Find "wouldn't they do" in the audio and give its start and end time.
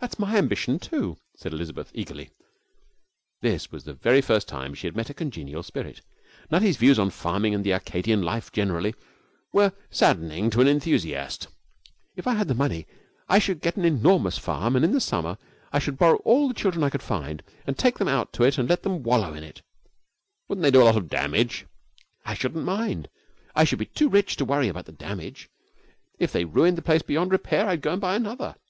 20.48-20.80